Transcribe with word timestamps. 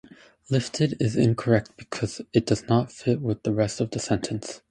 "lifted" 0.49 0.99
is 0.99 1.15
incorrect 1.15 1.69
because 1.77 2.21
it 2.33 2.47
does 2.47 2.67
not 2.67 2.91
fit 2.91 3.21
with 3.21 3.43
the 3.43 3.53
rest 3.53 3.79
of 3.79 3.91
the 3.91 3.99
sentence. 3.99 4.59